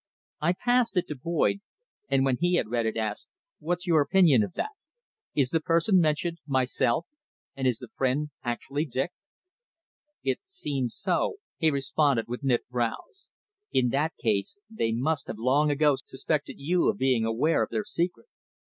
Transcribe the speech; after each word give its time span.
I 0.39 0.53
passed 0.53 0.97
it 0.97 1.07
to 1.09 1.15
Boyd, 1.15 1.57
and 2.09 2.25
when 2.25 2.37
he 2.37 2.55
had 2.55 2.69
read 2.69 2.87
it, 2.87 2.97
asked 2.97 3.29
"What's 3.59 3.85
your 3.85 4.01
opinion 4.01 4.41
of 4.41 4.53
that? 4.53 4.71
Is 5.35 5.51
the 5.51 5.59
person 5.59 5.99
mentioned 5.99 6.39
myself? 6.47 7.05
and 7.55 7.67
is 7.67 7.77
the 7.77 7.87
friend 7.87 8.31
actually 8.43 8.85
Dick?" 8.85 9.11
"It 10.23 10.37
really 10.39 10.41
seems 10.45 10.95
so," 10.95 11.35
he 11.57 11.69
responded, 11.69 12.25
with 12.27 12.43
knit 12.43 12.67
brows. 12.71 13.27
"In 13.71 13.89
that 13.89 14.13
case 14.17 14.57
they 14.71 14.91
must 14.91 15.27
have 15.27 15.37
long 15.37 15.69
ago 15.69 15.93
suspected 16.03 16.55
you 16.57 16.89
of 16.89 16.97
being 16.97 17.23
aware 17.23 17.61
of 17.61 17.69
their 17.69 17.83
secret. 17.83 18.25